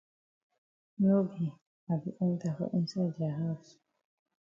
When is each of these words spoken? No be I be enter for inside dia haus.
No 0.99 1.15
be 1.31 1.53
I 1.91 1.95
be 2.03 2.11
enter 2.27 2.51
for 2.57 2.67
inside 2.79 3.13
dia 3.17 3.31
haus. 3.39 3.67